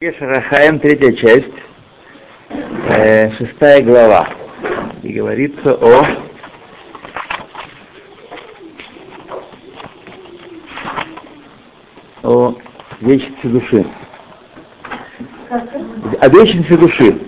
[0.00, 1.50] Шарахаем, третья часть,
[2.88, 4.28] э, шестая глава.
[5.02, 6.06] И говорится о
[12.22, 12.54] о
[13.00, 13.84] вечности души.
[15.50, 17.18] О вечности души.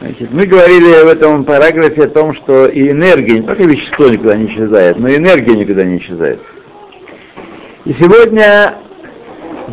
[0.00, 4.36] Значит, мы говорили в этом параграфе о том, что и энергия, не только вещество никуда
[4.36, 6.40] не исчезает, но и энергия никуда не исчезает.
[7.84, 8.80] И сегодня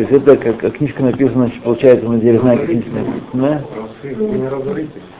[0.00, 3.62] есть это как, книжка написана, значит, получается, мы теперь знаем, как книжка написана.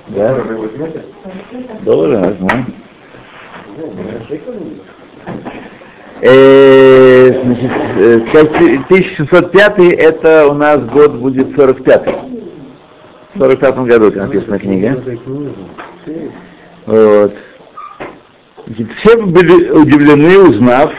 [0.09, 0.35] Да?
[1.83, 2.67] Доллары, знаю.
[6.23, 7.71] Э, значит,
[8.87, 12.09] 1705 это у нас год будет 45
[13.35, 15.03] В 45 году написана книга.
[16.87, 17.35] Вот.
[18.67, 20.93] Все были удивлены, узнав,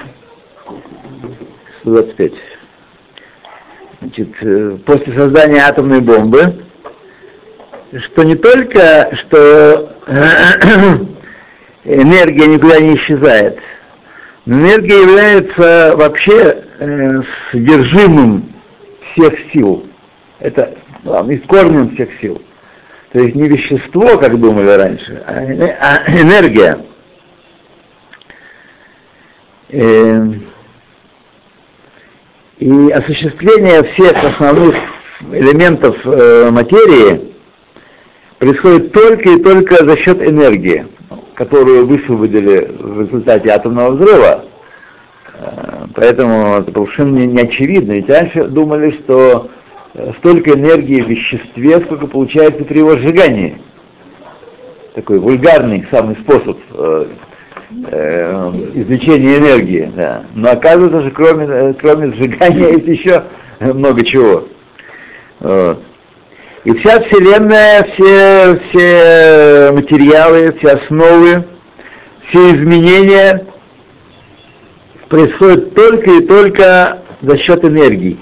[1.81, 2.33] 125,
[4.02, 6.66] значит, э, после создания атомной бомбы,
[7.97, 9.95] что не только, что
[11.86, 13.59] энергия никуда не исчезает,
[14.45, 18.53] но энергия является вообще э, содержимым
[19.14, 19.86] всех сил.
[20.39, 22.42] Это главный корнем всех сил.
[23.14, 26.80] То есть не вещество, как думали раньше, а, а энергия.
[29.73, 30.43] Эм,
[32.59, 34.75] и осуществление всех основных
[35.31, 37.33] элементов э, материи
[38.38, 40.85] происходит только и только за счет энергии,
[41.33, 44.45] которую высвободили в результате атомного взрыва.
[45.39, 47.93] Э, поэтому это совершенно не, не очевидно.
[47.93, 49.49] Ведь раньше думали, что
[49.95, 53.58] э, столько энергии в веществе, сколько получается при его сжигании.
[54.93, 57.08] Такой вульгарный самый способ э,
[57.72, 59.92] извлечения энергии.
[59.95, 60.23] Да.
[60.36, 63.23] Но оказывается, что кроме, э, кроме сжигания есть еще
[63.59, 64.47] много чего.
[65.39, 65.80] Вот.
[66.64, 71.45] И вся Вселенная, все, все материалы, все основы,
[72.30, 73.45] все изменения
[75.10, 78.17] происходят только и только за счет энергии.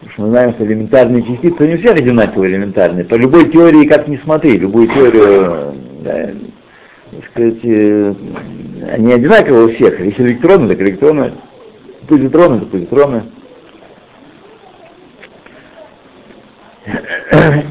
[0.00, 3.06] Потому что мы знаем, что элементарные частицы не все одинаково элементарные.
[3.06, 6.30] По любой теории, как ни смотри, любую теорию да,
[7.10, 8.14] так сказать, э,
[8.92, 10.00] они одинаковые у всех.
[10.00, 11.32] Если электроны, так электроны,
[12.08, 13.22] позитроны, так позитроны.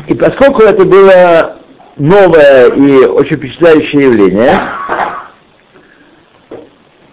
[0.07, 1.57] И поскольку это было
[1.97, 4.59] новое и очень впечатляющее явление,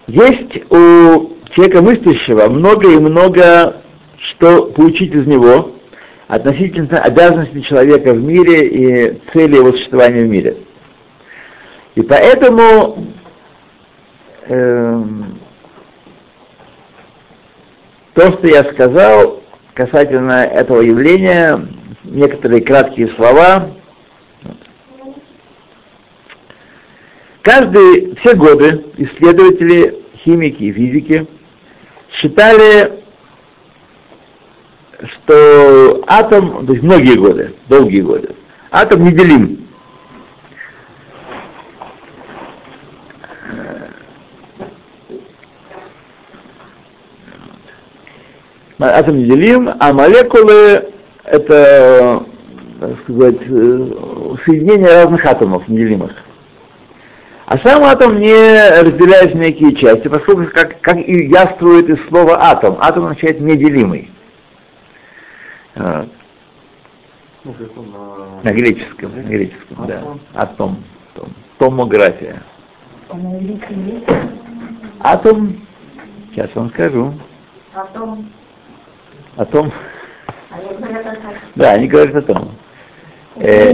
[0.07, 3.81] есть у человека мыслящего много и много
[4.17, 5.71] что получить из него
[6.27, 10.57] относительно обязанностей человека в мире и цели его существования в мире.
[11.95, 13.07] И поэтому
[14.47, 15.03] э,
[18.13, 19.41] то, что я сказал
[19.73, 21.67] касательно этого явления,
[22.03, 23.71] некоторые краткие слова.
[27.41, 31.27] Каждые, все годы исследователи, химики и физики
[32.11, 33.03] считали,
[35.03, 38.29] что атом, то есть многие годы, долгие годы,
[38.71, 39.64] атом неделим.
[48.79, 50.89] Атом неделим, а молекулы
[51.23, 52.23] это,
[52.79, 56.11] так сказать, э, соединение разных атомов неделимых.
[57.47, 62.41] А сам атом не разделяется на некие части, поскольку как, как и яствует из слова
[62.41, 62.77] атом.
[62.79, 64.09] Атом означает неделимый.
[65.75, 66.07] Вот.
[68.43, 70.19] На греческом, на греческом, атом.
[70.33, 70.41] да.
[70.41, 70.83] Атом.
[71.13, 71.29] Том.
[71.59, 72.41] Томография.
[74.99, 75.61] Атом,
[76.31, 77.13] сейчас вам скажу.
[77.75, 78.27] Атом
[79.35, 79.71] о том,
[81.55, 82.51] да, они говорят о том.
[83.37, 83.73] Э,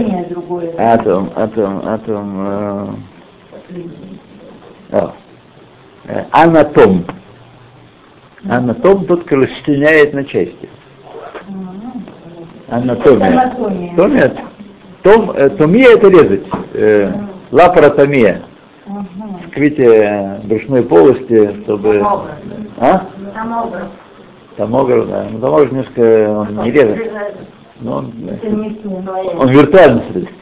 [0.76, 2.98] о том, о том, о том,
[4.90, 5.08] э,
[6.06, 7.04] э, анатом.
[8.48, 10.68] Анатом тот, кто расчленяет на части.
[12.68, 13.26] Анатомия.
[13.26, 14.34] Анатомия.
[15.02, 16.46] Том, э, томия это резать.
[16.74, 17.12] Э,
[17.52, 18.42] лапаротомия.
[19.46, 22.02] Вскрытие брюшной полости, чтобы...
[22.78, 23.06] А?
[24.56, 25.28] Томограф, да.
[25.30, 27.12] Ну, томограф немножко он не режет.
[27.80, 28.12] Но он,
[29.38, 30.34] он виртуальный средств.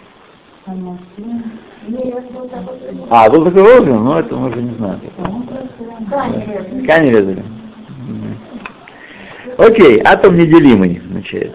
[3.09, 5.01] А, был такой орган, но это мы уже не знаем.
[6.83, 7.45] Ткани резали.
[9.57, 11.55] Окей, атом неделимый, значит.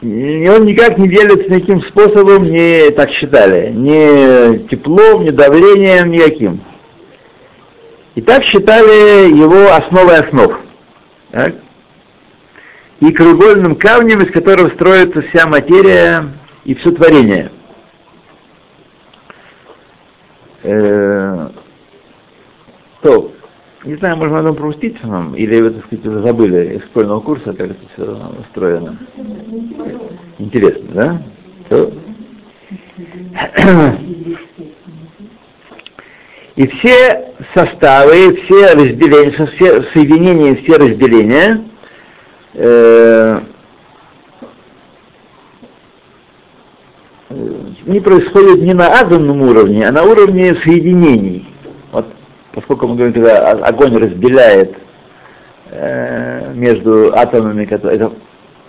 [0.00, 6.60] И он никак не делится никаким способом, не так считали, ни теплом, ни давлением, никаким.
[8.14, 10.60] И так считали его основой основ.
[11.30, 11.56] Так?
[13.00, 16.24] И кругольным камнем, из которого строится вся материя
[16.64, 17.50] и все творение.
[20.62, 21.48] Э,
[23.02, 23.32] то,
[23.84, 27.72] не знаю, можно потом пропустить нам, или вы, так сказать, забыли из школьного курса, как
[27.72, 28.96] это все устроено.
[30.38, 31.20] Интересно,
[31.68, 31.90] да?
[36.56, 41.64] И все составы, все разделения, все соединения, все разделения
[42.54, 43.40] э,
[47.86, 51.48] не происходят не на атомном уровне, а на уровне соединений.
[51.90, 52.06] Вот
[52.52, 54.76] поскольку мы говорим, когда огонь разделяет
[55.70, 58.12] э, между атомами, которые, это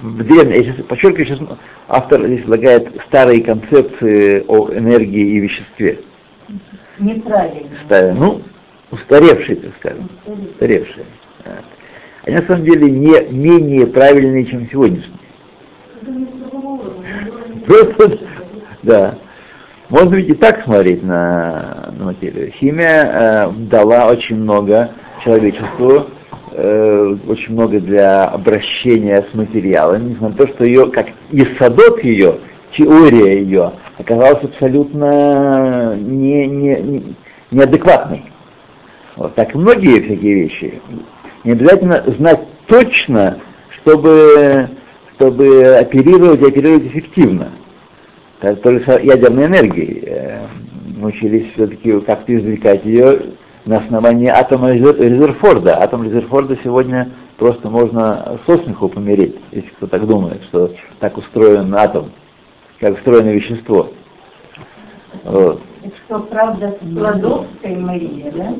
[0.01, 1.39] в древнем, я сейчас подчеркиваю, сейчас
[1.87, 5.99] автор здесь предлагает старые концепции о энергии и веществе.
[6.99, 7.69] Неправильно.
[7.85, 8.41] Старые, ну,
[8.91, 10.09] устаревшие, так скажем.
[10.25, 11.05] Устаревшие.
[12.23, 15.19] Они на самом деле не менее правильные, чем сегодняшние.
[17.65, 18.19] Просто,
[18.83, 19.15] да.
[19.89, 22.51] Можно ведь и так смотреть на, на материю.
[22.51, 23.11] Химия
[23.47, 24.91] э, дала очень много
[25.23, 26.07] человечеству,
[26.51, 32.03] э, очень много для обращения с материалами, несмотря на то, что ее, как и садок
[32.03, 32.39] ее,
[32.77, 37.15] теория ее, оказалась абсолютно не, не, не,
[37.51, 38.25] неадекватной.
[39.15, 40.81] Вот так многие всякие вещи.
[41.43, 43.39] Не обязательно знать точно,
[43.69, 44.69] чтобы,
[45.15, 47.51] чтобы оперировать и оперировать эффективно
[48.61, 50.03] только ядерной энергией.
[50.05, 50.47] Э,
[50.97, 53.21] мы учились все-таки как-то извлекать ее
[53.65, 55.81] на основании атома Резерфорда.
[55.81, 61.73] Атом Резерфорда сегодня просто можно со смеху помереть, если кто так думает, что так устроен
[61.73, 62.11] атом,
[62.79, 63.91] как устроено вещество.
[65.23, 65.61] Вот.
[66.05, 68.55] Что, правда, Складовская Мария, да?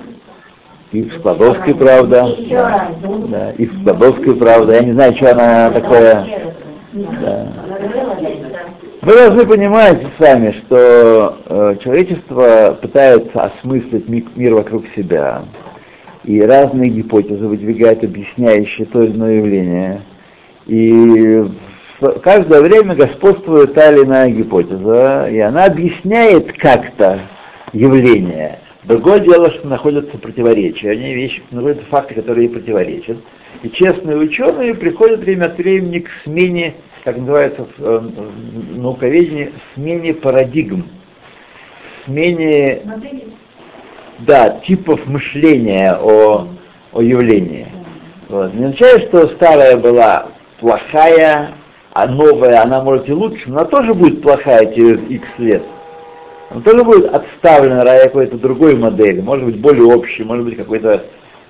[0.91, 2.27] И в Складовской правда.
[3.29, 4.73] Да, и в Складовской правда.
[4.73, 6.25] Я не знаю, что она такое.
[6.93, 7.47] Да.
[9.01, 15.43] Вы должны понимать сами, что э, человечество пытается осмыслить ми- мир вокруг себя,
[16.23, 20.01] и разные гипотезы выдвигает, объясняющие то или иное явление.
[20.65, 21.45] И
[21.99, 27.19] в каждое время господствует та или иная гипотеза, и она объясняет как-то
[27.73, 28.59] явление.
[28.83, 30.91] Другое дело, что находятся противоречия.
[30.91, 33.17] Они вещи, находятся факты, которые противоречат.
[33.63, 36.75] И честные ученые приходят время от времени к смене
[37.05, 38.01] как называется в, э,
[38.77, 40.89] науковедении, смене парадигм,
[42.03, 42.81] смене
[44.17, 46.47] да, типов мышления о,
[46.91, 47.67] о явлении.
[48.27, 48.55] Вот.
[48.55, 51.51] Не означает, что старая была плохая,
[51.95, 55.63] а новая, она может и лучше, но она тоже будет плохая через X лет.
[56.49, 61.05] Она тоже будет отставлена ради какой-то другой модели, может быть более общей, может быть какой-то...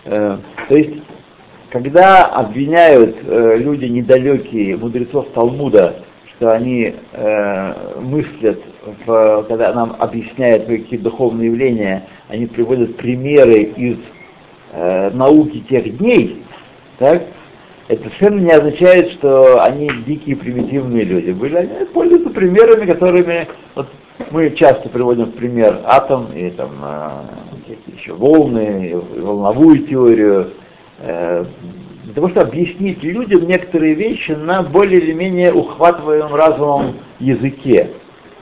[0.06, 0.38] Э,
[0.70, 1.02] то есть
[1.72, 5.96] когда обвиняют э, люди недалекие, мудрецов Талмуда,
[6.28, 8.62] что они э, мыслят,
[9.04, 13.98] в, когда нам объясняют какие духовные явления, они приводят примеры из
[14.74, 16.44] э, науки тех дней,
[17.00, 17.24] так,
[17.88, 21.32] это совершенно не означает, что они дикие примитивные люди.
[21.32, 23.88] Были, они пользуются примерами, которыми вот
[24.32, 30.52] мы часто приводим в пример атом и там э, еще волны, и волновую теорию,
[31.00, 31.46] Э,
[32.04, 37.90] для того, чтобы объяснить людям некоторые вещи на более или менее ухватываемом разумом языке,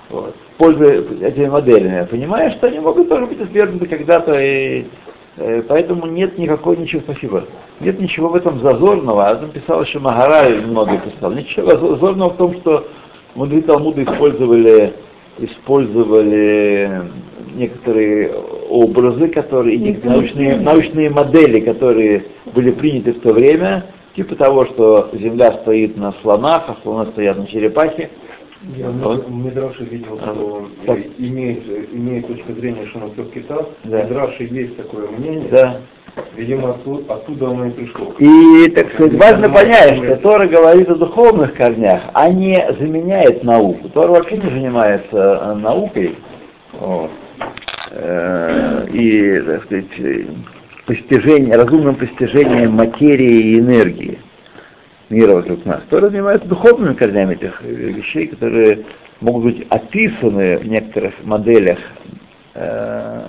[0.09, 4.85] вот, пользуясь этими моделями, понимая, что они могут тоже быть отвергнуты когда-то, и
[5.35, 7.45] поэтому нет никакого ничего, спасибо,
[7.79, 12.37] нет ничего в этом зазорного, а там писал еще Магара, много писал, ничего зазорного в
[12.37, 12.87] том, что
[13.35, 14.93] мудрецы Талмуда использовали
[15.39, 17.03] использовали
[17.55, 18.33] некоторые
[18.69, 23.85] образы, которые, некоторые научные, научные модели, которые были приняты в то время,
[24.15, 28.09] типа того, что Земля стоит на слонах, а слоны стоят на черепахе.
[28.77, 29.27] Я вот.
[29.27, 30.97] в Мидраше видел, что так.
[31.17, 33.67] имеет, имеет точка зрения, что на все китах.
[33.83, 34.01] Да.
[34.01, 35.49] В Мидраше есть такое мнение.
[35.51, 35.77] Да.
[36.35, 38.13] Видимо, оттуда, оттуда оно и пришло.
[38.19, 43.89] И, так сказать, важно понять, что Тора говорит о духовных корнях, а не заменяет науку.
[43.89, 46.15] Тора вообще не занимается э, наукой.
[46.79, 47.09] Вот.
[47.91, 50.27] Э, и, так сказать,
[50.85, 54.19] постижение, разумным постижением материи и энергии
[55.13, 55.81] мира вокруг нас.
[55.89, 58.85] Тора занимается духовными корнями этих вещей, которые
[59.21, 61.79] могут быть описаны в некоторых моделях
[62.55, 63.21] э,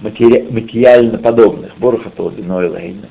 [0.00, 1.76] матери, материально подобных.
[1.78, 3.06] Боруха Тоби, Ной Лейн,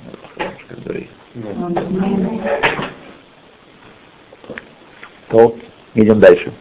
[5.29, 5.55] То
[5.95, 6.51] идем дальше.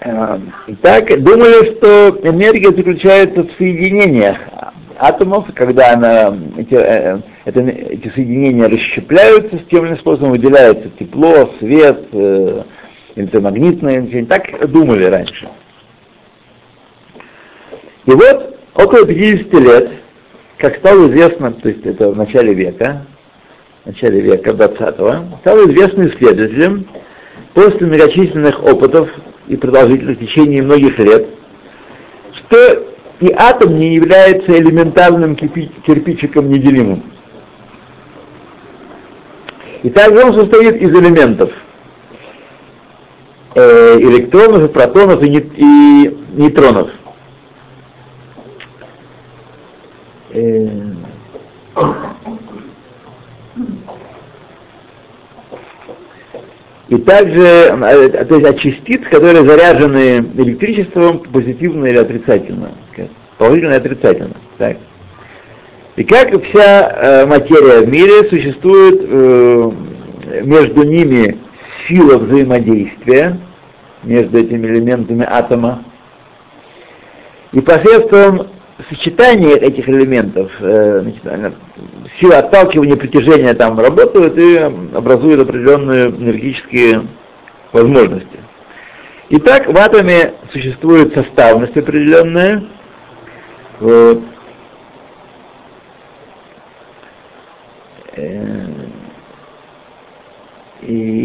[0.00, 4.38] Э, итак, думали, что энергия заключается в соединениях
[4.98, 10.90] атомов, когда она, эти, э, это, эти соединения расщепляются, с тем или иным способом выделяется
[10.98, 12.62] тепло, свет, э,
[13.14, 15.48] электромагнитное, так думали раньше.
[18.06, 19.90] И вот около 50 лет,
[20.56, 23.06] как стало известно, то есть это в начале века,
[23.84, 26.86] в начале века 20-го, стало известно исследователям,
[27.54, 29.10] после многочисленных опытов
[29.46, 31.26] и продолжительных в многих лет,
[32.32, 32.87] что
[33.20, 37.02] и атом не является элементарным кирпичиком неделимым.
[39.82, 41.50] И также он состоит из элементов
[43.54, 46.90] э, электронов, протонов и, и нейтронов.
[50.30, 50.68] Э,
[56.88, 62.72] и также э, то есть от частиц, которые заряжены электричеством позитивно или отрицательно,
[63.36, 64.36] положительно и отрицательно.
[64.56, 64.78] Так.
[65.96, 69.70] И как вся э, материя в мире, существует э,
[70.44, 71.38] между ними
[71.86, 73.38] сила взаимодействия,
[74.04, 75.84] между этими элементами атома,
[77.52, 78.48] и посредством
[78.88, 81.54] сочетание этих элементов, э, значит,
[82.20, 87.02] силы отталкивания притяжения там работают и образуют определенные энергетические
[87.72, 88.38] возможности.
[89.30, 92.64] Итак, в атоме существует составность определенная.
[93.80, 94.22] Вот.
[98.16, 98.66] Э,
[100.82, 101.17] и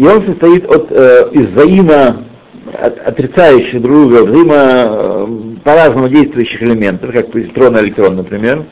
[0.00, 2.24] и он состоит от, э, из взаимо
[2.72, 5.26] от, отрицающих друг друга, взаимо э,
[5.62, 8.64] по-разному действующих элементов, как позитрон и электрон, например.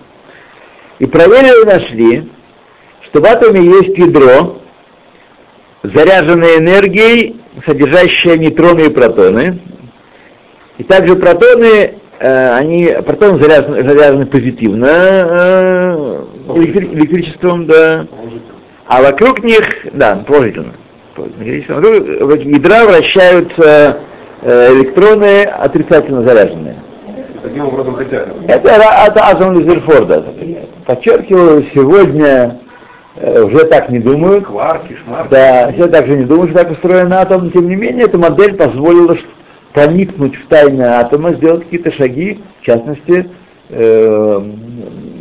[0.98, 2.32] И проверили нашли,
[3.02, 4.62] что в атоме есть ядро,
[5.82, 9.60] заряженное энергией, содержащее нейтроны и протоны.
[10.78, 16.24] И также протоны, э, они, протоны заряжены, заряжены позитивно э,
[16.56, 18.06] электри, электричеством, да,
[18.86, 20.72] а вокруг них, да, положительно
[21.18, 23.98] вокруг ядра вращаются
[24.42, 26.76] э, электроны отрицательно заряженные.
[27.42, 28.28] Таким образом хотят.
[28.46, 30.24] Это, это атом Лизерфорда.
[30.86, 32.58] Подчеркиваю, сегодня
[33.16, 34.46] э, уже так не думают.
[34.46, 35.30] Кварки, шмарки.
[35.30, 37.44] Да, все так же не думают, что так устроен атом.
[37.44, 39.16] Но, тем не менее, эта модель позволила
[39.72, 43.28] проникнуть в тайны атома, сделать какие-то шаги, в частности,
[43.68, 44.42] э,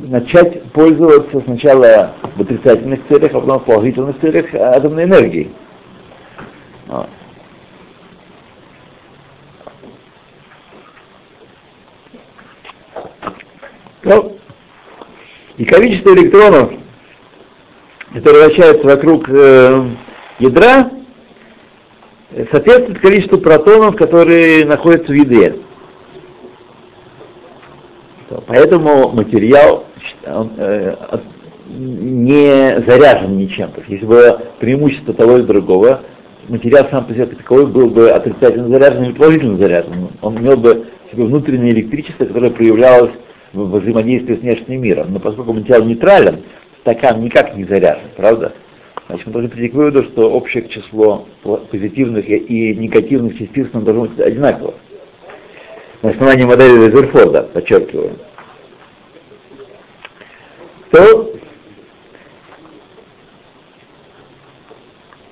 [0.07, 5.51] начать пользоваться сначала в отрицательных целях, а потом в положительных целях атомной энергией.
[14.03, 14.37] Ну,
[15.57, 16.71] и количество электронов,
[18.13, 19.89] которые вращаются вокруг э,
[20.39, 20.91] ядра,
[22.51, 25.57] соответствует количеству протонов, которые находятся в ядре.
[28.45, 29.85] Поэтому материал
[30.25, 30.95] он, э,
[31.69, 33.71] не заряжен ничем.
[33.71, 36.01] То есть, если бы преимущество того или другого,
[36.47, 40.09] материал сам по себе таковой был бы отрицательно заряжен или положительно заряжен.
[40.21, 43.11] Он имел бы себе внутреннее электричество, которое проявлялось
[43.53, 45.07] в взаимодействии с внешним миром.
[45.11, 46.43] Но поскольку материал нейтрален,
[46.81, 48.53] стакан никак не заряжен, правда?
[49.07, 51.27] Значит, мы должны прийти к выводу, что общее число
[51.71, 54.73] позитивных и негативных частиц нам должно быть одинаково.
[56.01, 58.17] На основании модели Резерфорда, подчеркиваю.
[60.91, 61.33] То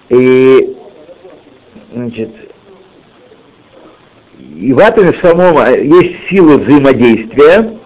[0.10, 0.76] и
[1.96, 2.30] значит,
[4.38, 7.78] и в атоме самом а, есть сила взаимодействия,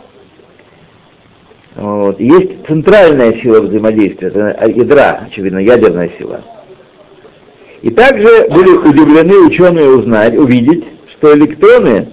[1.75, 6.43] вот, есть центральная сила взаимодействия, это ядра, очевидно, ядерная сила.
[7.81, 12.09] И также были удивлены ученые узнать, увидеть, что электроны,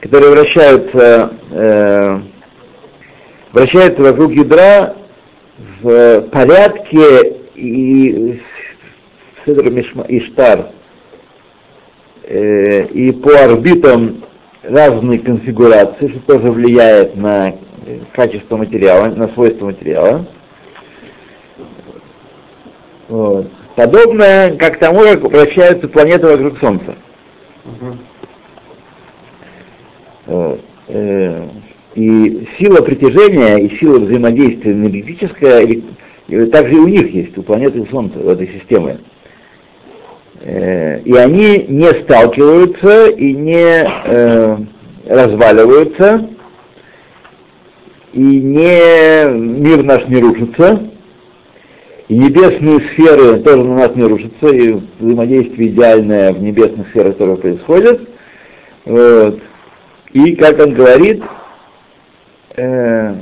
[0.00, 2.20] которые вращаются, э,
[3.52, 4.96] вращаются вокруг ядра
[5.80, 8.40] в порядке и
[9.44, 9.68] Седр
[10.08, 10.70] Иштар
[12.26, 14.22] э, и по орбитам
[14.62, 17.54] разные конфигурации, что тоже влияет на
[18.12, 20.26] качество материала, на свойства материала.
[23.08, 23.50] Вот.
[23.76, 26.96] Подобное как тому, как вращаются планеты вокруг Солнца.
[30.26, 30.60] Вот.
[30.88, 31.48] Э,
[31.94, 35.66] и сила притяжения и сила взаимодействия энергетическая,
[36.50, 38.98] также и у них есть, у планеты и Солнца, в этой системе.
[38.98, 39.15] Э,
[40.42, 44.56] и они не сталкиваются и не э,
[45.06, 46.28] разваливаются,
[48.12, 50.90] и не, мир наш не рушится,
[52.08, 57.36] и небесные сферы тоже на нас не рушатся, и взаимодействие идеальное в небесных сферах, которые
[57.36, 58.00] происходят.
[58.84, 59.40] Вот.
[60.12, 61.22] И, как он говорит,
[62.56, 63.14] э,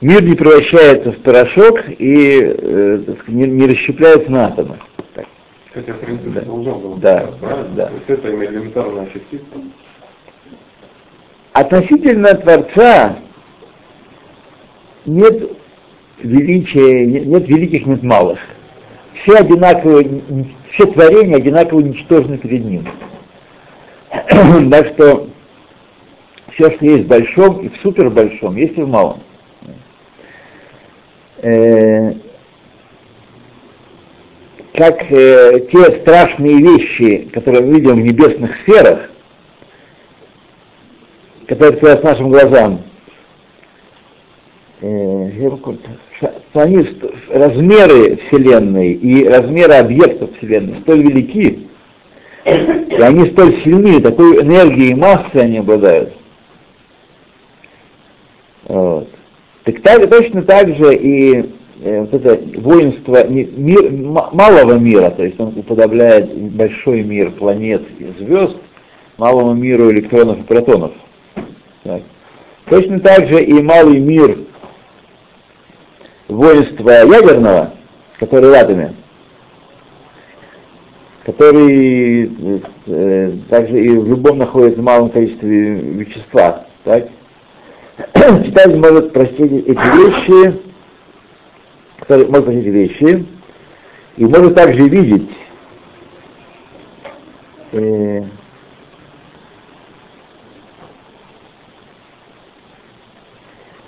[0.00, 4.76] мир не превращается в порошок и э, не, не расщепляется на атомы.
[5.74, 6.40] Хотя, в принципе, Да.
[6.42, 7.68] должно было Да, правильно?
[7.76, 7.86] да.
[7.86, 9.44] То есть это элементарная частица.
[11.52, 13.16] Относительно Творца
[15.04, 15.50] нет
[16.22, 18.38] величия, не- нет великих, нет малых.
[19.14, 22.86] Все одинаково, н- все творения одинаково ничтожны перед ним.
[24.70, 25.28] так что
[26.52, 29.20] все, что есть в большом и в супер большом, есть и в малом.
[34.78, 39.10] Как э, те страшные вещи, которые мы видим в небесных сферах,
[41.48, 42.82] которые открываются нашим глазам,
[44.80, 45.30] э,
[46.52, 46.86] они,
[47.28, 51.68] размеры Вселенной и размеры объектов Вселенной столь велики,
[52.44, 56.12] и они столь сильны, такой энергией и массой они обладают.
[58.62, 59.08] Вот.
[59.64, 63.90] Так, так точно так же и э, вот это воинство мир,
[64.32, 68.56] малого мира, то есть он уподобляет большой мир планет и звезд
[69.18, 70.92] малому миру электронов и протонов.
[71.82, 72.02] Так.
[72.68, 74.38] Точно так же и малый мир
[76.28, 77.72] воинства ядерного,
[78.18, 78.94] который в
[81.24, 82.30] который
[82.86, 86.64] э, также и в любом находится в малом количестве вещества.
[86.84, 87.08] Так?
[88.46, 90.58] Читатель может простить эти вещи,
[91.98, 93.26] который может эти вещи,
[94.16, 95.28] и может также видеть
[97.72, 98.22] э,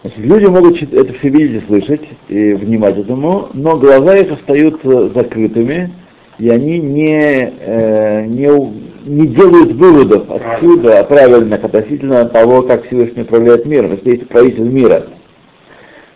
[0.03, 5.11] Значит, люди могут это все видеть и слышать, и внимать этому, но глаза их остаются
[5.11, 5.93] закрытыми,
[6.39, 8.49] и они не, э, не,
[9.05, 15.07] не делают выводов отсюда правильных относительно того, как Всевышний управляет миром, если есть правитель мира.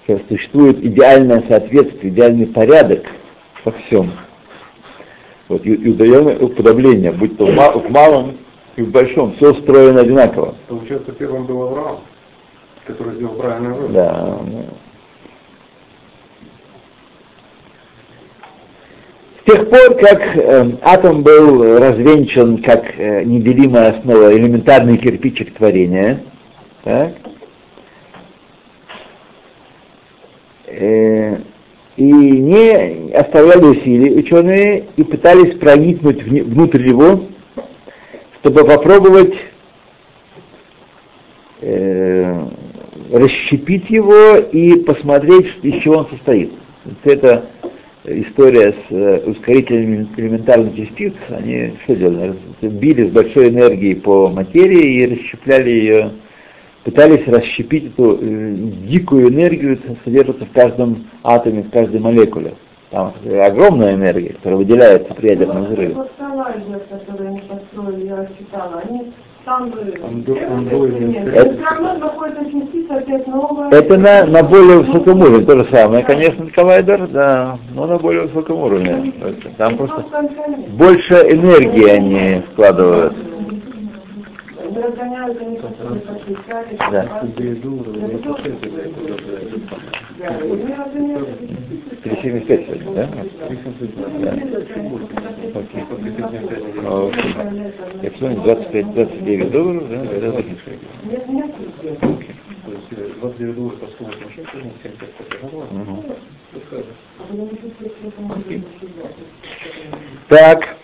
[0.07, 3.07] Существует идеальное соответствие, идеальный порядок
[3.65, 4.13] во всем.
[5.49, 8.37] Вот, и, и удаем уподобление, будь то в ма- в малом
[8.77, 10.55] и в большом, все устроено одинаково.
[10.69, 12.01] Получается, первым был Авраам,
[12.87, 13.93] который сделал правильный выбор.
[13.93, 14.39] Да.
[14.47, 14.65] ну.
[19.41, 26.23] С тех пор, как э, атом был развенчан как э, неделимая основа, элементарный кирпичик творения,
[26.83, 27.13] так,
[30.79, 31.39] э,
[31.97, 37.25] и не оставляли усилий ученые и пытались проникнуть внутрь его,
[38.41, 39.35] чтобы попробовать
[41.61, 42.47] э,
[43.13, 46.53] расщепить его и посмотреть, из чего он состоит.
[47.05, 47.47] Это
[48.05, 52.35] история с э, ускорителями элементарных частиц, они что делали?
[52.61, 56.11] Били с большой энергией по материи и расщепляли ее,
[56.85, 58.55] пытались расщепить эту э,
[58.87, 62.55] дикую энергию, которая содержится в каждом атоме, в каждой молекуле.
[62.91, 65.95] Там огромная энергия, которая выделяется при ядерном взрыве.
[65.95, 69.13] Вот коллайдер, который они построили, я читала, они
[69.45, 69.95] там были...
[73.71, 78.23] Это на, на более высоком уровне, то же самое, конечно, коллайдер, да, но на более
[78.23, 79.13] высоком уровне.
[79.59, 80.05] Там просто
[80.69, 83.15] больше энергии они вкладывают.
[84.75, 87.21] Они разгоняют, они подключали, Да.
[87.21, 87.99] подключали.
[90.19, 91.95] Да, и они разгоняют эти частицы.
[92.03, 93.09] 3,75 сегодня, да?
[96.85, 97.35] А, окей.
[98.03, 100.73] Я посмотрю, 25-29 долларов, да, это логично.
[101.05, 101.99] Нет, нет, нет.
[102.65, 106.17] То есть э, 29 долларов по 180 сегодня 75 долларов.
[110.29, 110.77] Так,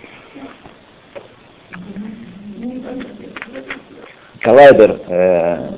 [4.41, 5.69] коллайдер э,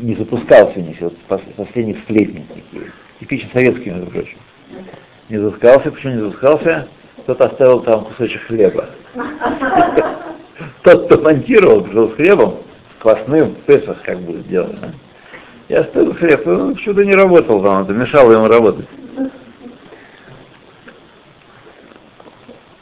[0.00, 4.38] не запускался не вот пос- последних сплетни такие, типично советские, между прочим.
[5.28, 6.88] Не запускался, почему не запускался?
[7.18, 8.90] Кто-то оставил там кусочек хлеба.
[10.82, 12.58] Тот, кто монтировал, пришел с хлебом,
[12.98, 14.92] квасным, в Песах как будет да?
[15.68, 18.86] Я оставил хлеб, он чудо не работал там, это мешало ему работать.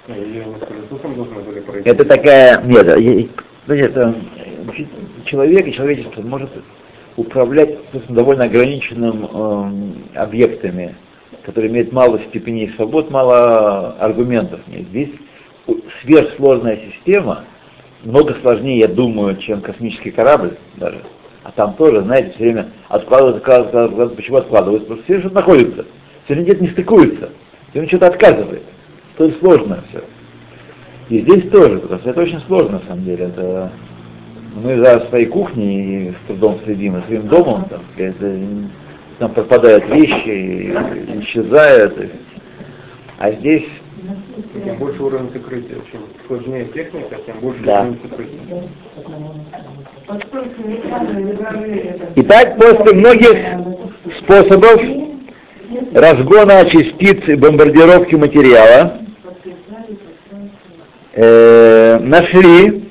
[0.09, 1.70] Ну, и мы с Иисусом должны были пройти.
[1.85, 3.29] Это такая, нет, э,
[3.69, 4.15] это
[5.25, 6.51] человек и человечество может
[7.17, 10.95] управлять довольно ограниченным эм, объектами,
[11.45, 14.61] которые имеют мало степеней свобод, мало аргументов.
[14.67, 14.87] Нет.
[14.89, 15.11] Здесь
[16.03, 17.45] сверхсложная система,
[18.05, 20.99] много сложнее, я думаю, чем космический корабль даже.
[21.43, 24.17] А там тоже, знаете, все время откладывают, откладывают, откладывают.
[24.17, 24.83] Почему откладывают?
[24.83, 25.87] Потому что все что находится.
[26.25, 27.31] Все где-то не стыкуется.
[27.71, 28.63] Все что-то отказывает.
[29.17, 30.03] То есть сложно все.
[31.11, 33.25] И здесь тоже, потому что это очень сложно на самом деле.
[33.25, 33.73] Это
[34.55, 38.39] мы за своей кухней с трудом следим, и своим домом, там, это,
[39.19, 40.73] там пропадают вещи,
[41.19, 42.13] исчезают.
[43.19, 43.65] А здесь
[44.65, 47.83] Чем больше уровень закрытия, чем сложнее техника, тем больше Да.
[47.83, 48.63] уровень закрытия.
[52.17, 53.37] Итак, после многих
[54.21, 54.81] способов
[55.93, 59.01] разгона частиц и бомбардировки материала
[61.13, 62.91] э, нашли,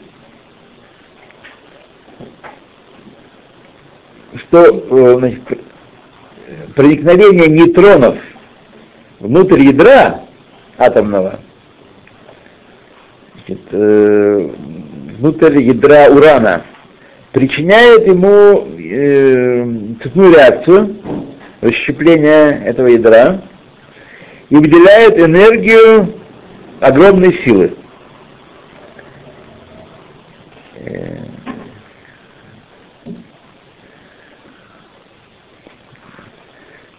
[4.35, 5.59] что э, значит, пр-
[6.75, 8.17] проникновение нейтронов
[9.19, 10.21] внутрь ядра
[10.77, 11.39] атомного,
[13.35, 14.49] значит, э,
[15.17, 16.63] внутрь ядра урана,
[17.31, 19.65] причиняет ему э,
[20.01, 20.95] цепную реакцию,
[21.61, 23.41] расщепление этого ядра,
[24.49, 26.13] и выделяет энергию
[26.79, 27.73] огромной силы.
[30.85, 31.17] Э,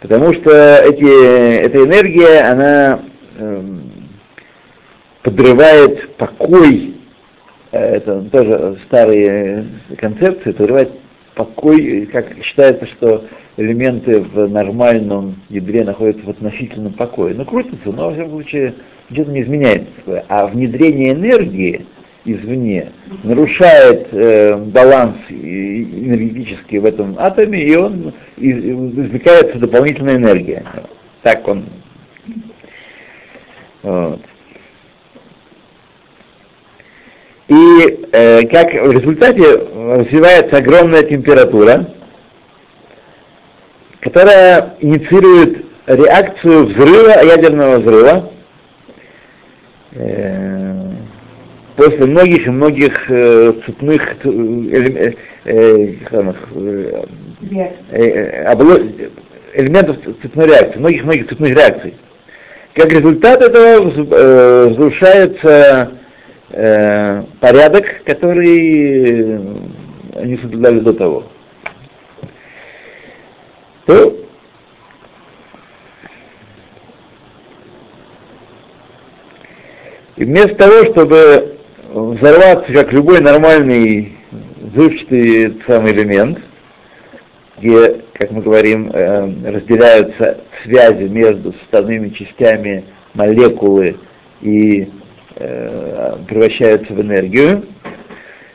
[0.01, 3.01] Потому что эти, эта энергия, она
[3.38, 3.83] эм,
[5.23, 6.95] подрывает покой,
[7.71, 9.66] э, это тоже старые
[9.99, 10.93] концепции, подрывает
[11.35, 13.27] покой, как считается, что
[13.59, 17.35] элементы в нормальном ядре находятся в относительном покое.
[17.35, 18.75] Ну, крутятся, но, во всяком случае,
[19.11, 20.25] ничего не изменяется.
[20.29, 21.85] А внедрение энергии
[22.24, 22.92] извне
[23.24, 30.64] нарушает э, баланс энергетический в этом атоме, и он и- и извлекается дополнительная энергия.
[31.22, 31.64] Так он.
[33.83, 34.20] Вот.
[37.48, 41.90] И э, как в результате развивается огромная температура,
[44.00, 48.30] которая инициирует реакцию взрыва, ядерного взрыва,
[49.92, 50.69] э,
[51.81, 55.12] после многих и многих э, цепных э, э,
[55.47, 57.05] э, э,
[57.90, 59.11] э, обло-
[59.55, 61.95] элементов цепной реакции, многих-многих цепных реакций.
[62.75, 65.93] Как результат этого э, разрушается
[66.51, 69.38] э, порядок, который
[70.16, 71.25] они соблюдали до того.
[73.87, 74.19] То
[80.16, 81.57] и вместо того, чтобы
[81.92, 84.12] взорваться, как любой нормальный
[84.61, 86.38] взрывчатый самый элемент,
[87.59, 93.96] где, как мы говорим, э, разделяются связи между составными частями молекулы
[94.40, 94.88] и
[95.37, 97.64] э, превращаются в энергию.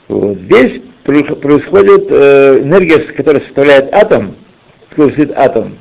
[0.07, 0.37] Вот.
[0.39, 4.35] Здесь проис- происходит э, энергия, которая составляет атом,
[4.95, 5.77] состоит атом,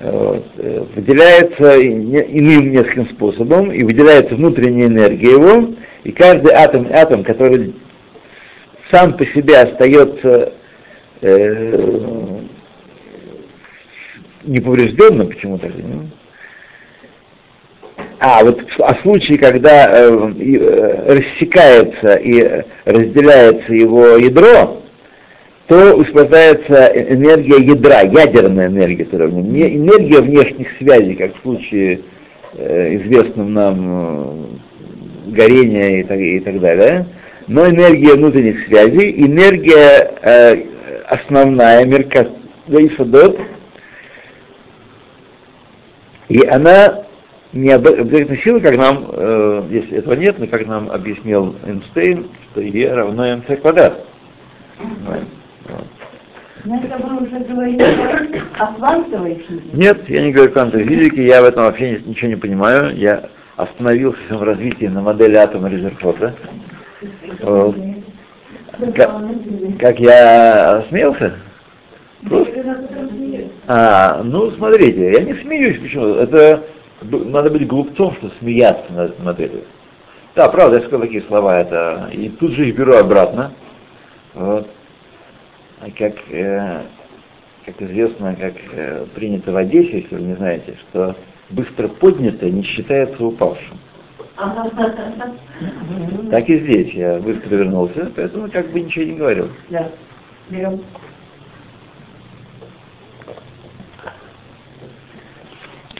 [0.00, 7.22] выделяется и- не- иным нескольким способом, и выделяется внутренняя энергия его, и каждый атом, атом,
[7.24, 7.74] который
[8.90, 10.52] сам по себе остается
[11.22, 12.40] э,
[14.44, 15.68] неповрежденным почему-то.
[15.68, 16.08] ну.
[18.20, 24.82] А вот в- а случае, когда э, э, рассекается и э, разделяется его ядро,
[25.66, 29.52] то высвобождается энергия ядра, ядерная энергия, которая в нем.
[29.52, 32.00] Не энергия внешних связей, как в случае
[32.52, 34.56] э, известном нам
[35.26, 37.06] э, горения и так, и так далее,
[37.46, 40.64] но энергия внутренних связей, энергия э,
[41.08, 41.84] основная,
[42.68, 43.38] Исадот,
[46.28, 47.04] и она
[47.52, 52.26] не об- обязательно сила, как нам, э, если этого нет, но как нам объяснил Эйнштейн,
[52.50, 54.04] что E равно mc квадрат.
[54.78, 55.26] Понимаете?
[55.68, 55.82] О
[59.36, 59.68] физике.
[59.72, 62.96] Нет, я не говорю квантовой физики, я в этом вообще ни- ничего не понимаю.
[62.96, 66.34] Я остановился в своем развитии на модели атома Резерфорда.
[67.42, 67.76] Вот.
[68.94, 69.10] Как,
[69.78, 71.34] как я смеялся?
[72.28, 72.52] Просто
[73.66, 76.14] А, ну, смотрите, я не смеюсь, почему?
[76.14, 76.62] Это
[77.02, 79.64] надо быть глупцом, чтобы смеяться над этой моделью.
[80.34, 83.52] Да, правда, я сказал такие слова, это и тут же их беру обратно.
[84.34, 84.68] Вот.
[85.92, 86.82] Как, э,
[87.66, 91.14] как известно, как э, принято в Одессе, если вы не знаете, что
[91.50, 93.78] быстро поднятое не считается упавшим.
[96.30, 99.50] Так и здесь я быстро вернулся, поэтому как бы ничего не говорил.
[99.68, 99.90] Да.
[100.48, 100.82] Берем.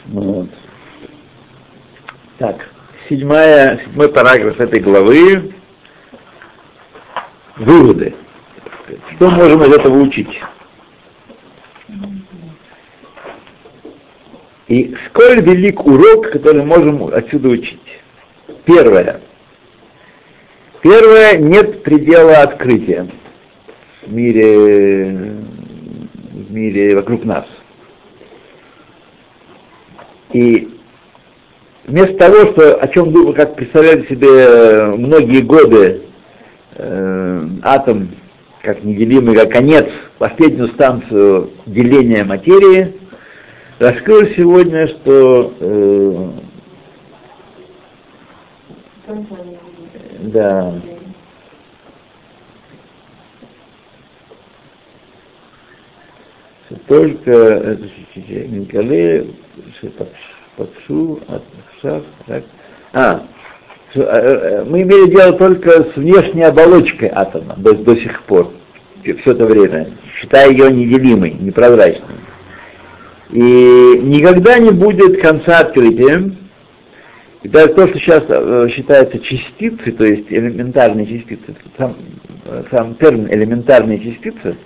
[0.07, 0.49] Вот.
[2.37, 2.69] Так,
[3.07, 5.53] седьмая, седьмой параграф этой главы.
[7.55, 8.15] Выводы.
[9.15, 10.41] Что мы можем из этого учить?
[14.67, 18.01] И сколь велик урок, который мы можем отсюда учить.
[18.65, 19.21] Первое.
[20.81, 23.07] Первое, нет предела открытия
[24.05, 25.37] в мире,
[26.33, 27.45] в мире вокруг нас.
[30.33, 30.77] И
[31.85, 36.01] вместо того, что, о чем думаю, как представляли себе многие годы
[36.73, 38.09] э, атом
[38.65, 39.85] как неделимый, как конец,
[40.17, 42.95] последнюю станцию деления материи,
[43.77, 46.29] раскрыл сегодня, что э,
[50.23, 50.73] да,
[56.87, 57.77] только
[58.15, 59.27] Николай
[60.57, 62.43] Пакшу, Атшав, так.
[62.93, 63.27] А,
[63.93, 68.51] мы имели дело только с внешней оболочкой атома до, до сих пор,
[69.03, 72.15] все это время, считая ее неделимой, непрозрачной.
[73.31, 76.31] И никогда не будет конца открытия.
[77.43, 81.95] И даже то, что сейчас э, считается частицей, то есть элементарные частицы, сам,
[82.71, 84.57] сам термин элементарные частицы,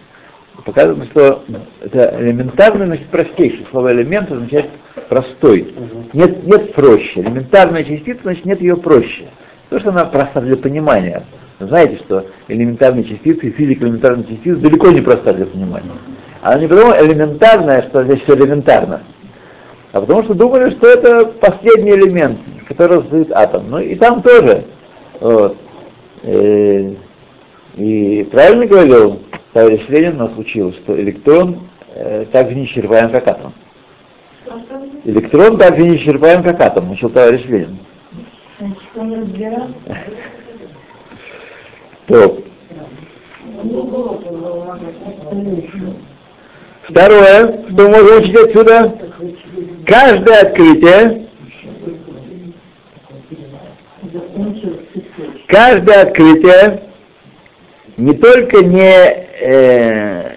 [0.65, 1.43] показывает, что
[1.81, 3.67] это элементарный, значит, простейший.
[3.71, 4.69] Слово элемент означает
[5.09, 5.73] простой.
[6.13, 7.21] Нет, нет проще.
[7.21, 9.25] Элементарная частица, значит, нет ее проще.
[9.69, 11.23] То, что она проста для понимания.
[11.59, 15.91] Вы знаете, что элементарные частицы, физика элементарных частиц далеко не проста для понимания.
[16.41, 19.03] Она не потому элементарная, что здесь все элементарно,
[19.91, 23.69] а потому что думали, что это последний элемент, который создает атом.
[23.69, 24.65] Ну и там тоже.
[25.19, 25.57] Вот.
[26.23, 26.93] И, э,
[27.75, 29.21] и правильно говорил
[29.59, 33.53] товарищ Ленин нас учил, что электрон э, так же неисчерпаем, как атом.
[35.03, 37.77] Электрон так же неисчерпаем, как атом, учил товарищ Ленин.
[42.07, 42.41] То.
[46.83, 48.97] Второе, что мы можем учить отсюда,
[49.85, 51.27] каждое открытие,
[55.47, 56.89] каждое открытие
[57.99, 60.31] не только не, э,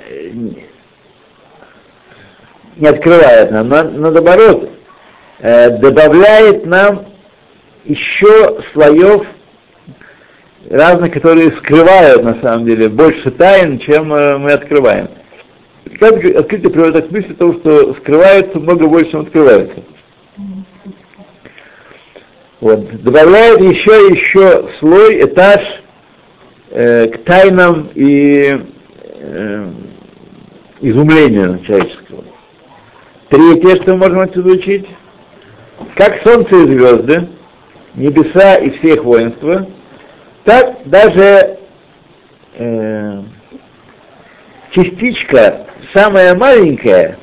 [2.76, 4.70] не открывает нам, но, но наоборот,
[5.40, 7.06] э, добавляет нам
[7.84, 9.26] еще слоев
[10.70, 15.08] разных, которые скрывают на самом деле больше тайн, чем э, мы открываем.
[15.86, 19.82] Открытие приводит к мысли того, что скрывается много больше, чем открывается.
[22.60, 23.02] Вот.
[23.02, 25.60] Добавляет еще еще слой, этаж
[26.70, 28.60] э, к тайнам и
[29.22, 29.70] э,
[30.80, 32.24] изумлению человеческого.
[33.28, 34.86] Третье, что мы можем отсюда учить,
[35.94, 37.28] как солнце и звезды,
[37.94, 39.66] небеса и все их воинства,
[40.44, 41.58] так даже
[42.56, 43.22] э,
[44.70, 47.18] частичка, самая маленькая,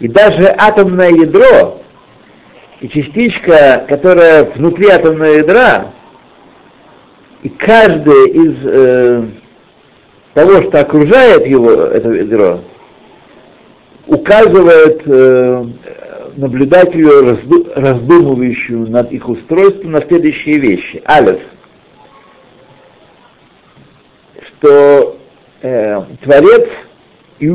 [0.00, 1.82] и даже атомное ядро,
[2.80, 5.92] и частичка, которая внутри атомного ядра,
[7.42, 9.24] и каждое из э,
[10.34, 12.60] того, что окружает его, это ядро,
[14.06, 15.64] указывает э,
[16.36, 21.02] наблюдателю, разду, раздумывающему над их устройством, на следующие вещи.
[21.06, 21.40] Алиф.
[24.46, 25.18] Что
[25.62, 26.68] э, Творец
[27.40, 27.52] и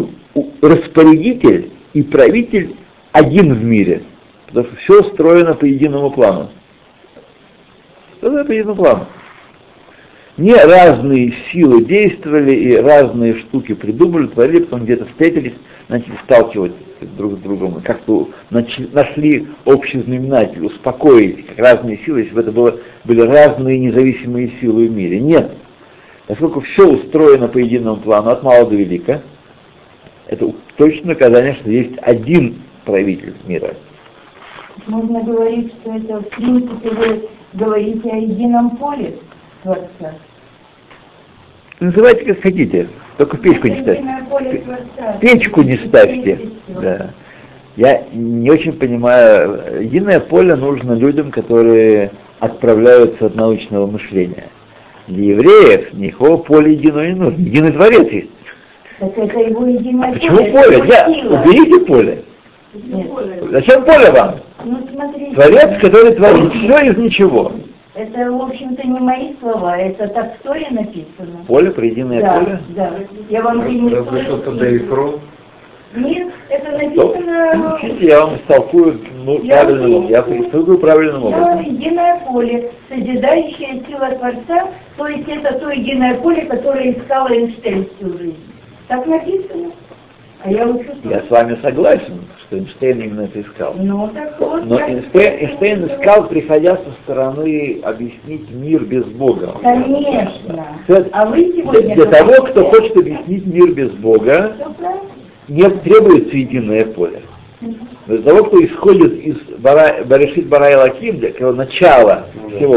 [0.61, 2.75] распорядитель и правитель
[3.11, 4.03] один в мире.
[4.47, 6.51] Потому что все строено по единому плану.
[8.17, 9.07] Что по единому плану?
[10.37, 15.53] Не разные силы действовали и разные штуки придумали, творили, потом где-то встретились,
[15.89, 16.73] начали сталкивать
[17.17, 22.79] друг с другом, как-то нашли общий знаменатель, успокоились, как разные силы, если бы это было,
[23.03, 25.19] были разные независимые силы в мире.
[25.19, 25.51] Нет.
[26.25, 29.21] Поскольку все устроено по единому плану, от мала до велика,
[30.27, 33.75] это точно наказание, что есть один правитель мира.
[34.87, 39.15] Можно говорить, что это в принципе вы говорите о едином поле.
[39.63, 40.13] Творца.
[41.79, 44.05] Называйте как хотите, только печку не ставьте.
[45.21, 46.39] Печку не ставьте.
[46.67, 47.11] Да.
[47.75, 54.45] Я не очень понимаю, единое поле нужно людям, которые отправляются от научного мышления.
[55.07, 57.41] Для евреев никакого поля единого не нужно.
[57.41, 58.29] Единый творец есть.
[58.99, 60.83] Так это его единое а Почему поле?
[60.87, 62.23] Я, уберите поле.
[62.73, 63.07] Нет.
[63.49, 64.35] Зачем поле вам?
[64.63, 65.33] Ну, смотрите.
[65.33, 67.53] Творец, который творит все из ничего.
[67.95, 71.45] Это, в общем-то, не мои слова, это так стоя написано.
[71.47, 72.59] Поле, предельное да, поле?
[72.69, 72.91] Да,
[73.29, 74.03] я вам принесу.
[74.05, 75.21] Пришел тогда и фронт.
[75.95, 77.75] Нет, это написано...
[77.75, 80.09] Учите, я вам истолкую ну, я правильным образом.
[80.09, 81.61] Я истолкую правильным образом.
[81.61, 88.17] единое поле, созидающая сила Творца, то есть это то единое поле, которое искало Эйнштейн всю
[88.17, 88.53] жизнь.
[88.87, 89.71] Так написано.
[90.45, 90.67] А я
[91.05, 93.75] Я с вами согласен, что Эйнштейн именно это искал.
[93.77, 94.65] Ну, так вот.
[94.65, 99.55] Но Эйнштейн, Эйнштейн искал, приходя со стороны объяснить мир без Бога.
[99.61, 100.65] Конечно.
[100.87, 101.95] Это А вы Для, сегодня...
[101.95, 104.53] для того, говорите- кто хочет объяснить мир без Бога,
[105.47, 107.21] не требуется единое поле.
[108.07, 111.53] Для того, кто исходит из Бара, Барешит Барай Лаким, для всего,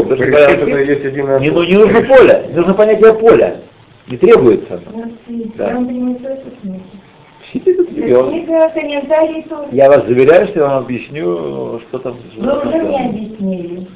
[0.05, 3.57] Барешит Барай это Лаким, есть единое не, ну, не нужно поле, не нужно понятие поля.
[4.07, 4.79] Не требуется.
[4.93, 5.51] Merci.
[5.57, 5.77] Да.
[8.73, 9.67] Комментарии тоже.
[9.71, 12.17] Я вас заверяю, что я вам объясню, что там.
[12.37, 13.87] Вы уже мне объяснили.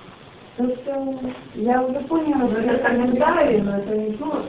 [0.58, 1.16] То, что
[1.56, 4.44] я уже поняла, что это комментарий, но это не то.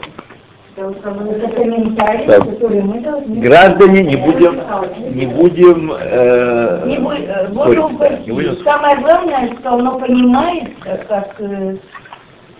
[0.75, 2.38] Потому что мы Это комментарии, Да.
[2.40, 3.35] которые мы должны...
[3.40, 4.59] Граждане, не будем,
[5.14, 8.64] не будем, э, Не бу- э, спорить, буду да, не будем упустить.
[8.64, 11.77] Самое главное, что оно понимает, э, как э,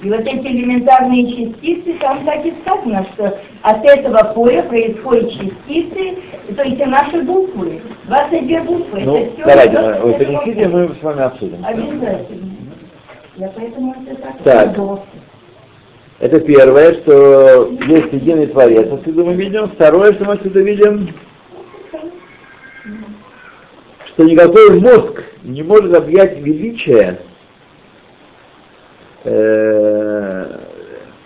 [0.03, 6.19] и вот эти элементарные частицы, там так и сказано, что от этого поля происходят частицы,
[6.57, 9.01] то есть наши буквы, 22 буквы.
[9.05, 11.65] Ну, это всё давайте, идёт вы из принесите, мы с вами обсудим.
[11.65, 12.51] Обязательно.
[13.37, 14.43] Я поэтому это так.
[14.43, 15.01] Так.
[16.19, 19.69] Это первое, что есть единый Творец, отсюда мы видим.
[19.69, 21.09] Второе, что мы отсюда видим,
[24.07, 27.32] что никакой мозг не может объять величие э,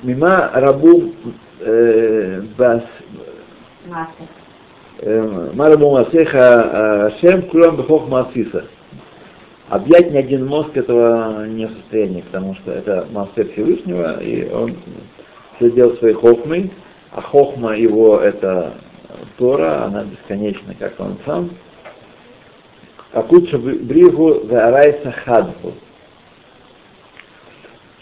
[0.02, 1.12] мима рабу
[1.60, 2.82] э, бас
[3.86, 4.12] Масса.
[5.00, 8.64] э, марабу масеха шем кулам бхох масиса.
[9.68, 14.76] Объять ни один мозг этого не в состоянии, потому что это мастер Всевышнего, и он
[15.56, 16.70] все делал своей хохмой,
[17.10, 18.74] а хохма его это
[19.38, 21.50] Тора, она бесконечна, как он сам.
[23.12, 25.72] Акутша бригу зарайса хадху.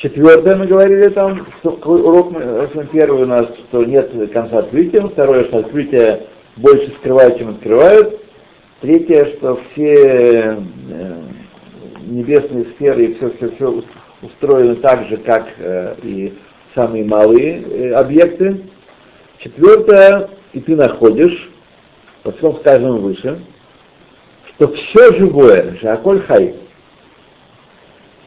[0.05, 5.45] Четвертое мы говорили там, что урок общем, первый у нас, что нет конца открытия, второе,
[5.45, 8.21] что открытие больше скрывают, чем открывают,
[8.83, 10.59] третье, что все
[10.90, 11.23] э,
[12.03, 13.83] небесные сферы и все, все, все
[14.21, 16.35] устроены так же, как э, и
[16.75, 18.61] самые малые э, объекты.
[19.38, 21.51] Четвертое, и ты находишь,
[22.25, 23.40] во всем сказанном выше,
[24.49, 26.57] что все живое, жаколь хай,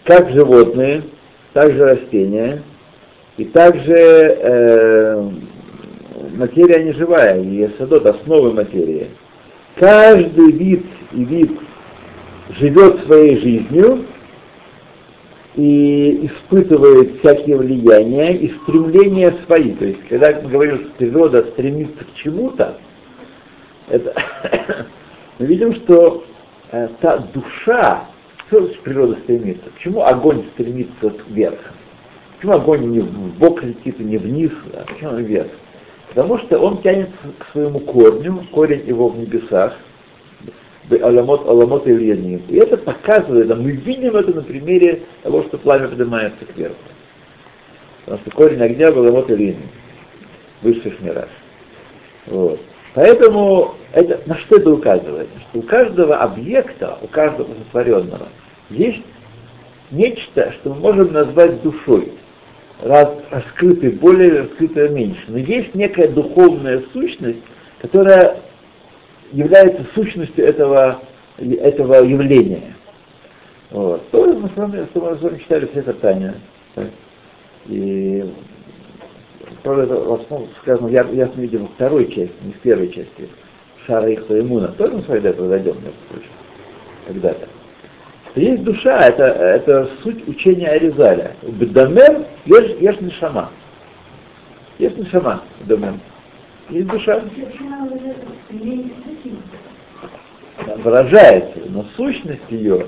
[0.06, 1.04] как животные,
[1.58, 2.62] так же растения,
[3.36, 5.30] и также э,
[6.36, 9.08] материя неживая, и садот, основы материи.
[9.76, 11.52] Каждый вид и вид
[12.50, 14.06] живет своей жизнью
[15.56, 19.72] и испытывает всякие влияния и стремления свои.
[19.72, 22.78] То есть, когда мы говорим, что природа стремится к чему-то,
[23.90, 24.14] это
[25.40, 26.24] мы видим, что
[26.72, 28.04] э, та душа,
[28.48, 29.70] что природа стремится?
[29.76, 31.60] Почему огонь стремится вверх?
[32.38, 35.52] Почему огонь не в бок летит и не вниз, а почему он вверх?
[36.10, 39.78] Потому что он тянется к своему корню, корень его в небесах,
[41.02, 42.42] аламот, аламот и ильяним.
[42.48, 46.76] И это показывает, а мы видим это на примере того, что пламя поднимается кверху.
[48.06, 49.70] Потому что корень огня был аламот и ильяним,
[50.62, 51.30] высших мирах.
[52.28, 52.60] Вот.
[52.98, 55.30] Поэтому это, на что это указывает?
[55.40, 58.30] Что у каждого объекта, у каждого сотворенного
[58.72, 59.04] есть
[59.92, 62.14] нечто, что мы можем назвать душой.
[62.82, 65.22] Раз, раскрытый более, раскрытое меньше.
[65.28, 67.38] Но есть некая духовная сущность,
[67.84, 68.40] которая
[69.32, 71.00] является сущностью этого,
[71.38, 72.74] этого явления.
[73.70, 74.10] Вот.
[74.10, 76.34] То мы с вами, с вами читали все это Таня.
[77.68, 78.26] И
[79.64, 83.30] правда, это в основном сказано, я, ясно видим, во второй части, не в первой части,
[83.86, 84.70] Шара Ихта Имуна.
[84.70, 85.76] Тоже мы с вами до этого дойдем,
[87.08, 87.48] когда-то.
[88.32, 91.36] Что есть душа, это, это суть учения Аризаля.
[91.44, 93.52] Бедамем ешь, ешь нишама.
[94.78, 96.00] Есть нишама, бедамем.
[96.70, 97.24] Есть душа.
[100.60, 102.88] Она выражается, но сущность ее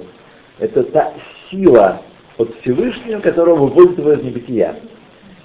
[0.59, 1.13] это та
[1.49, 2.01] сила
[2.37, 4.75] от Всевышнего, которая выводит его из небытия.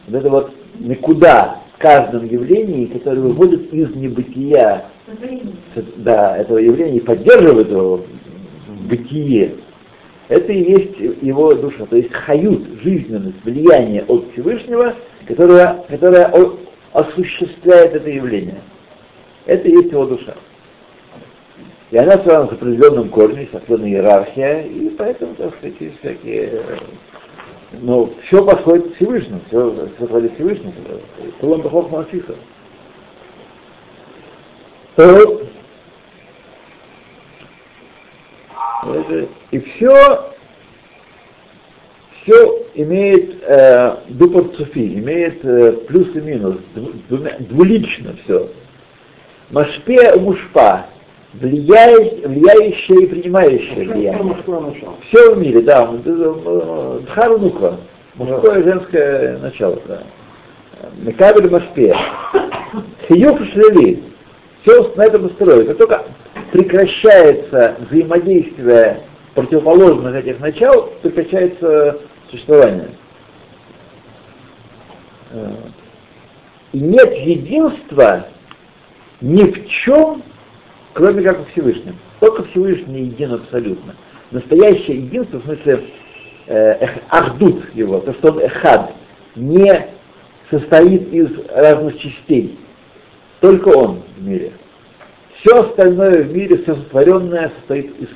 [0.06, 4.86] Вот это вот никуда в каждом явлении, которое выводит из небытия
[5.96, 8.04] да, этого явления и поддерживает его
[8.68, 9.54] в бытие,
[10.28, 14.94] это и есть его душа, то есть хают, жизненность, влияние от Всевышнего,
[15.26, 16.30] которое, которое
[16.92, 18.60] осуществляет это явление.
[19.44, 20.34] Это и есть его душа.
[21.90, 26.62] И она связана с определенным корнем, есть определенная иерархия, и поэтому, так сказать, есть всякие...
[27.74, 30.72] э, Но все подходит Всевышнему, все, все подходит Всевышнему.
[31.40, 32.34] Кулам Бахов Масиха.
[34.96, 35.42] То
[38.94, 40.32] это- И все,
[42.22, 48.50] все имеет э, дупорцуфи, имеет э, плюс и минус, дву- двулично все.
[49.50, 50.86] Машпе мушпа,
[51.40, 54.36] влияет, влияющее и принимающее влияние.
[55.08, 55.86] Все в мире, да,
[57.06, 57.80] Дхару Нуква,
[58.14, 60.02] мужское и женское начало, да.
[60.98, 61.94] Мекабель Машпе.
[63.08, 64.02] Хиюф Шлели,
[64.62, 65.66] все на этом устроено.
[65.66, 66.04] Как только
[66.52, 69.00] прекращается взаимодействие
[69.34, 72.90] противоположных этих начал, прекращается существование.
[76.72, 78.26] И нет единства
[79.20, 80.22] ни в чем,
[80.94, 81.96] кроме как во Всевышнем.
[82.20, 83.94] Только Всевышний един абсолютно.
[84.30, 85.84] Настоящее единство, в смысле
[86.46, 88.92] э, ахдут его, то, что он эхад,
[89.36, 89.86] не
[90.50, 92.58] состоит из разных частей.
[93.40, 94.52] Только он в мире.
[95.40, 98.08] Все остальное в мире, все сотворенное, состоит из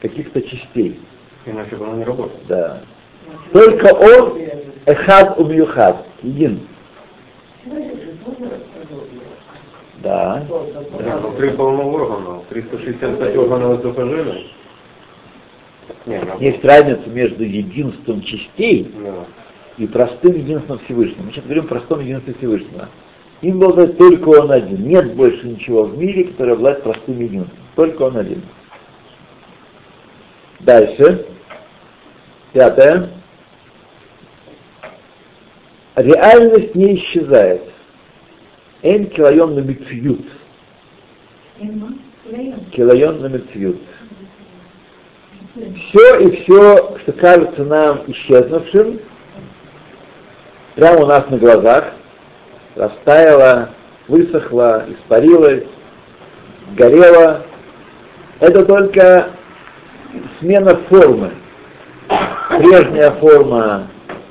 [0.00, 0.98] каких-то частей.
[1.44, 2.46] Иначе бы оно не работает.
[2.48, 2.80] Да.
[3.52, 4.40] Только он
[4.86, 6.60] эхад умюхад, един.
[10.00, 10.42] Да.
[10.98, 14.46] Да, внутри полно органов, 365 органов изображили.
[16.06, 19.26] Не, Есть разница между единством частей да.
[19.76, 21.24] и простым единством Всевышнего.
[21.24, 22.88] Мы сейчас говорим о простом единстве Всевышнего.
[23.42, 24.86] Им обладает только он один.
[24.86, 27.58] Нет больше ничего в мире, который обладает простым единством.
[27.76, 28.42] Только он один.
[30.60, 31.26] Дальше.
[32.52, 33.10] Пятое.
[35.96, 37.62] Реальность не исчезает.
[38.82, 40.26] Эн килайон на митцвют.
[42.72, 43.80] Килайон на митцвют.
[45.54, 49.00] Все и все, что кажется нам исчезнувшим,
[50.76, 51.92] прямо у нас на глазах,
[52.76, 53.70] растаяло,
[54.08, 55.64] высохло, испарилось,
[56.76, 57.42] горело.
[58.38, 59.30] Это только
[60.38, 61.32] смена формы.
[62.48, 63.88] Прежняя форма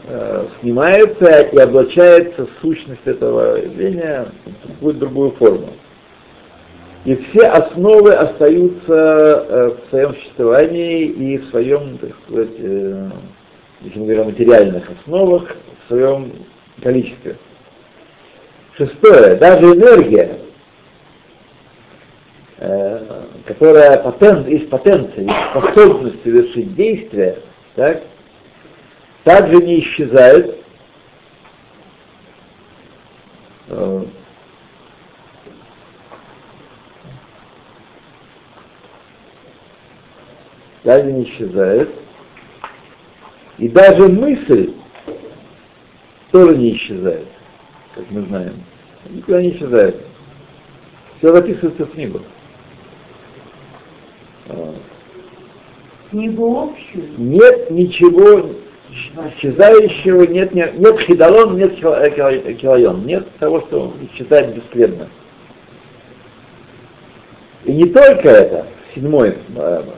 [0.09, 5.69] э, снимается и облачается сущность этого явления в какую-то другую форму.
[7.05, 13.09] И все основы остаются э, в своем существовании и в своем, так сказать, э,
[13.81, 15.55] если мы говорим о материальных основах,
[15.85, 16.31] в своем
[16.81, 17.37] количестве.
[18.75, 20.39] Шестое, даже энергия,
[23.45, 27.37] которая потент, есть потенция, есть способность совершить действие,
[27.75, 28.03] так,
[29.23, 30.63] также не исчезает.
[33.67, 34.05] Э,
[40.83, 41.89] также не исчезает.
[43.57, 44.73] И даже мысль
[46.31, 47.27] тоже не исчезает,
[47.93, 48.63] как мы знаем.
[49.09, 50.05] Никуда не исчезает.
[51.17, 52.21] Все записывается в книгу.
[56.09, 57.09] Книгу общую?
[57.17, 58.55] Нет ничего
[58.91, 65.09] исчезающего, нет, нет, нет хидалон, нет килайон, нет того, что исчезает бесследно.
[67.65, 69.37] И не только это, седьмой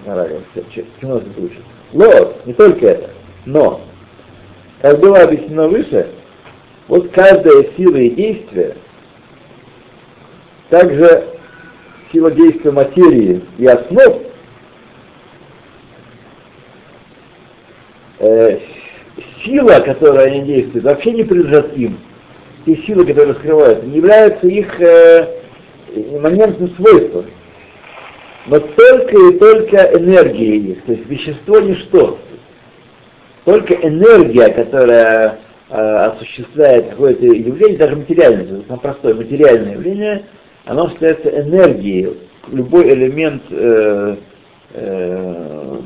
[0.05, 0.41] параграф,
[0.99, 1.63] 17 учит.
[1.93, 3.09] Лот, не только это,
[3.45, 3.81] но,
[4.81, 6.09] как было объяснено выше,
[6.87, 8.75] вот каждая сила и действие,
[10.69, 11.27] также
[12.11, 14.17] сила действия материи и основ,
[18.19, 18.59] э,
[19.43, 21.97] сила, которая они действуют, вообще не принадлежат им.
[22.65, 25.27] Те силы, которые раскрываются, не являются их э,
[26.19, 27.25] моментным свойством.
[28.47, 32.19] Но только и только энергия их, то есть вещество ничто.
[33.45, 35.39] Только энергия, которая
[35.69, 40.23] э, осуществляет какое-то явление, даже материальное, самое простое материальное явление,
[40.65, 42.17] оно остается энергией.
[42.51, 44.15] Любой элемент, э,
[44.73, 45.77] э,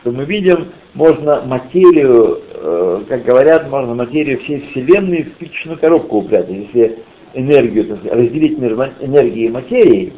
[0.00, 6.18] что мы видим, можно материю, э, как говорят, можно материю всей Вселенной в спичечную коробку
[6.18, 6.50] упрятать.
[6.50, 6.98] Если
[7.34, 10.12] энергию разделить между энергией и материей,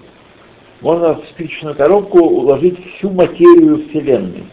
[0.80, 4.44] можно в спичечную коробку уложить всю материю Вселенной.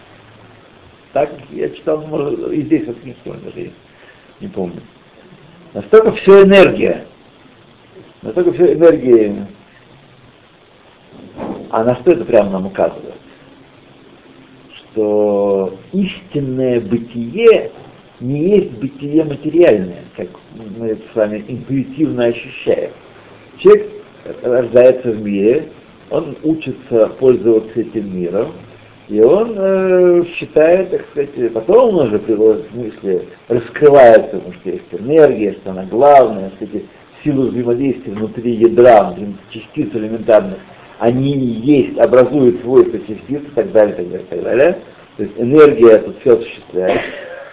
[1.14, 2.98] Так я читал, может, и здесь вот
[3.44, 3.72] даже
[4.42, 4.82] не помню.
[5.74, 7.06] Настолько все энергия.
[8.22, 9.48] Настолько все энергия.
[11.70, 13.16] А на что это прямо нам указывает?
[14.96, 17.72] что истинное бытие
[18.20, 20.28] не есть бытие материальное, как
[20.78, 22.92] мы с вами интуитивно ощущаем.
[23.58, 23.90] Человек
[24.42, 25.70] рождается в мире,
[26.10, 28.52] он учится пользоваться этим миром,
[29.08, 34.70] и он э, считает, так сказать, потом он уже приводит в смысле, раскрывается, потому что
[34.70, 36.86] есть энергия, что она главная, кстати,
[37.24, 40.58] силы взаимодействия внутри ядра, внутри частиц элементарных,
[41.00, 44.78] они есть, образуют свойства частиц и так далее, так далее, так далее.
[45.18, 47.02] То есть энергия тут все осуществляет.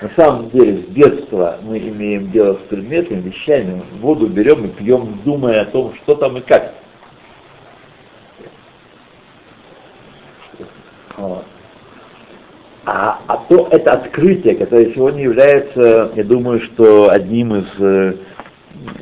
[0.03, 5.21] На самом деле, с детства мы имеем дело с предметами, вещами, воду берем и пьем,
[5.25, 6.75] думая о том, что там и как.
[11.17, 11.45] Вот.
[12.85, 18.17] А, а то это открытие, которое сегодня является, я думаю, что одним из э,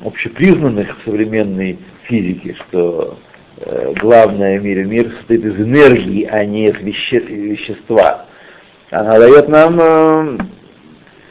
[0.04, 3.16] общепризнанных в современной физике, что
[3.56, 8.26] э, главное в мире мир состоит из энергии, а не из веще, вещества.
[8.90, 10.38] Она дает нам э,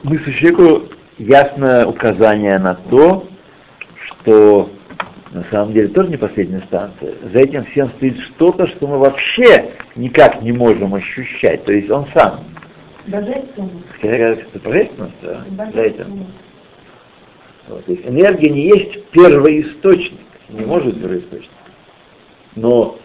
[0.04, 0.88] мысль человеку
[1.18, 3.28] ясное указание на то,
[3.95, 4.70] что
[5.32, 7.14] на самом деле тоже не последняя станция.
[7.32, 11.66] За этим всем стоит что-то, что мы вообще никак не можем ощущать.
[11.66, 12.45] То есть он сам.
[13.06, 13.74] Божественность.
[14.02, 15.45] Это божественность, да?
[15.74, 16.26] За этим.
[17.68, 17.86] Вот.
[17.86, 20.20] То есть энергия не есть первоисточник,
[20.50, 21.52] не может быть первоисточник.
[22.56, 22.97] Но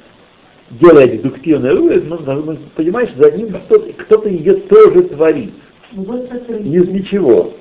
[0.70, 5.52] делая дедуктивный вывод, мы должны понимать, что за ним кто-то, кто ее тоже творит.
[5.94, 7.52] Из ничего.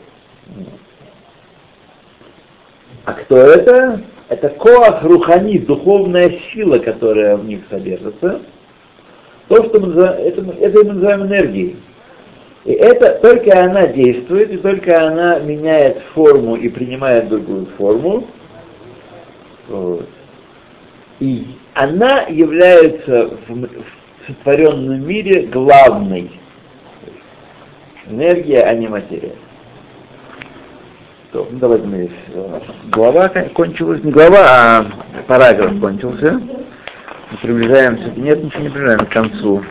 [3.06, 4.02] А кто это?
[4.30, 8.42] Это коах рухани, духовная сила, которая в них содержится.
[9.48, 11.76] То, что мы называем, это, это мы называем энергией.
[12.66, 18.28] И это только она действует, и только она меняет форму и принимает другую форму.
[19.68, 20.08] Вот.
[21.20, 26.32] И она является в, в сотворенном мире главной.
[28.08, 29.34] Энергия, а не материя.
[31.32, 32.12] То, ну, давайте мы
[32.90, 34.86] глава кон- кончилась, не глава, а
[35.26, 36.34] параграф кончился.
[36.34, 39.64] Мы приближаемся, нет, ничего не приближаемся к концу.